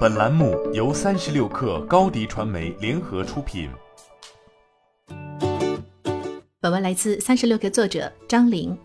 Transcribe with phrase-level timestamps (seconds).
[0.00, 3.70] 本栏目由三十六氪高低传媒联合出品。
[6.60, 8.76] 本文来自三十六氪作者张玲。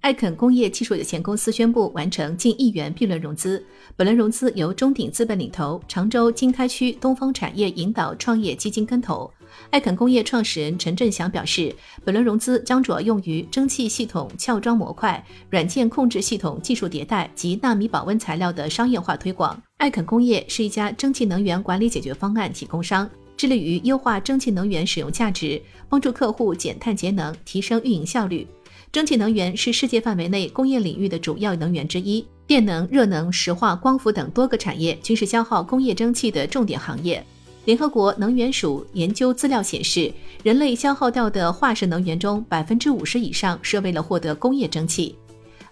[0.00, 3.62] 艾肯工业技术有限公司宣布完成近亿元 B 轮融资，
[3.96, 9.30] 本轮融资由中鼎资本领投，常州经开区东风产业引导创业基金跟投。
[9.68, 19.60] 艾肯工业创始人陈振祥表示，本轮融资将主要用于蒸汽系统撬装模块、软件控制系统技术迭代及纳米保温材料的商业化推广。
[19.76, 28.46] 艾肯工业是一家蒸汽能源管理解决方案提供商，致力于优化蒸汽能源使用价值，帮助客户减碳节能，提升运营效率。
[28.92, 37.24] 蒸汽能源是世界范围内工业领域的主要能源之一，电能、热能、石化、光伏等多个产业均是消耗工业蒸汽的重点行业。
[37.66, 40.12] 联合国能源署研究资料显示，
[40.42, 45.14] 人类消耗掉的化石能源中，百分之五十以上是为了获得工业蒸汽。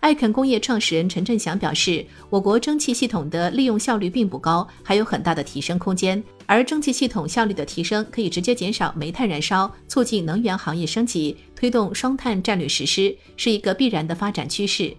[0.00, 6.22] 艾肯工业创始人陈振祥表示，我国蒸汽系统的利用效率并不高，还有很大的提升空间。
[6.46, 14.96] 而蒸汽系统效率的提升，可以直接减少煤炭燃烧，促进能源行业升级，推动双碳战略实施，是一个必然的发展趋势。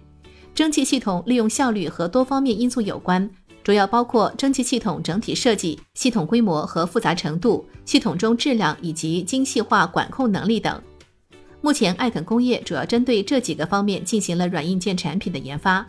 [0.54, 3.28] 蒸汽系统利用效率和多方面因素有关，
[3.64, 10.80] 主要包括蒸汽系统整体设计、系统规模和复杂程度、系统中质量以及精细化管控能力等。
[11.62, 15.86] 目前，艾肯工业主要针对这几个方面进行了软硬件产品的研发。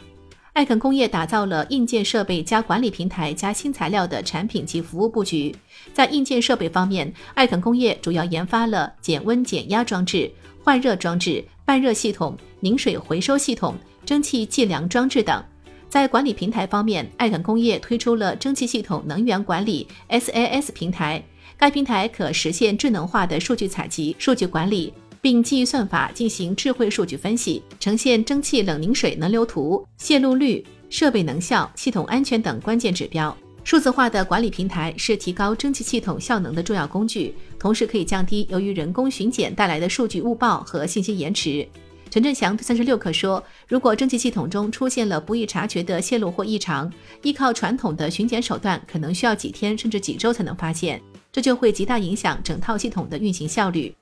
[0.52, 5.56] 艾肯工业打造了硬件设备加管理平台加新材料的产品及服务布局。
[5.94, 10.30] 在硬件设备方面，艾肯工业主要研发了减温减压装置、
[10.62, 13.74] 换热装置、半热系统、凝水回收系统、
[14.06, 15.42] 蒸汽计量装置等。
[15.88, 21.24] 在管理平台方面，艾肯工业推出了蒸汽系统能源管理 SaaS 平台，
[21.56, 24.94] 该平台可实现智能化的数据采集、数据管理。
[25.22, 33.36] 并基于算法进行智慧数据分析，呈现蒸汽冷凝水能流图、泄漏率、设备能效、系统安全等关键指标。
[33.64, 41.68] 数字化的管理平台是提高蒸汽系统效能的重要工具，同时可以降低由于人工巡检带来的数据误报和信息延迟。
[42.10, 46.92] 陈振祥对三十六氪说：“如果蒸汽系统中出现了不易察觉的泄漏或异常，
[47.22, 51.00] 依靠传统的巡检手段，可能需要几天甚至几周才能发现，
[51.32, 53.96] 这就会极大影响整套系统的运行效率。”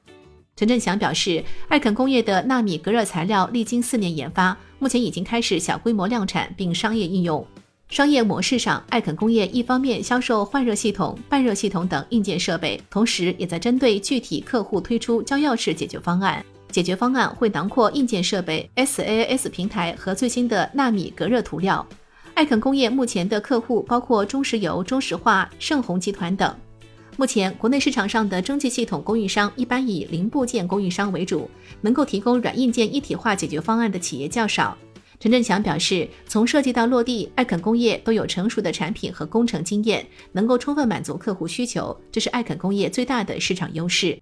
[0.59, 7.47] 陈振祥表示，艾肯工业的纳米隔热材料历经四年研发，目前已经开始小规模量产并商业应用。
[7.87, 16.45] 商业模式上，艾肯工业一方面销售换热系统、半热系统等硬件设备，同时也在针对具体客户推出交钥匙解决方案。
[16.69, 21.87] 解决方案会囊括硬件设备、SaaS 平台和最新的纳米隔热涂料。
[22.33, 26.53] 艾肯工业目前的客户包括中石油、中石化、盛虹集团等。
[27.19, 34.77] 目前，国内市场上的蒸汽系统供应商一般以零部件供应商为主，能够提供软硬件一体化解决方案的企业较少。
[35.19, 44.17] 陈振强表示，从设计到落地，艾肯工业都有成熟的产品和工程经验，能够充分满足客户需求，这是艾肯工业最大的市场优势。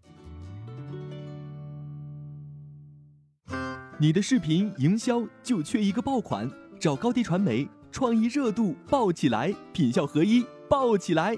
[3.99, 11.37] 你的视频营销就缺一个爆款，找高低传媒，创意热度爆起来，品效合一爆起来。